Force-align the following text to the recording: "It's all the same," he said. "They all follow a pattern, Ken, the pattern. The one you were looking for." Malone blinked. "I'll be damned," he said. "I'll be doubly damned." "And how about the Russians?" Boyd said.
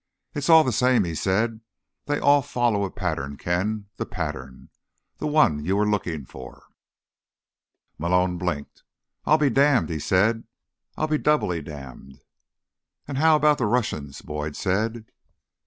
"It's 0.33 0.49
all 0.49 0.63
the 0.63 0.71
same," 0.71 1.03
he 1.03 1.13
said. 1.13 1.61
"They 2.07 2.17
all 2.17 2.41
follow 2.41 2.85
a 2.85 2.89
pattern, 2.89 3.37
Ken, 3.37 3.85
the 3.97 4.05
pattern. 4.07 4.69
The 5.19 5.27
one 5.27 5.63
you 5.63 5.77
were 5.77 5.87
looking 5.87 6.25
for." 6.25 6.63
Malone 7.99 8.39
blinked. 8.39 8.81
"I'll 9.27 9.37
be 9.37 9.51
damned," 9.51 9.89
he 9.89 9.99
said. 9.99 10.45
"I'll 10.97 11.05
be 11.07 11.19
doubly 11.19 11.61
damned." 11.61 12.19
"And 13.07 13.19
how 13.19 13.35
about 13.35 13.59
the 13.59 13.67
Russians?" 13.67 14.23
Boyd 14.23 14.55
said. 14.55 15.05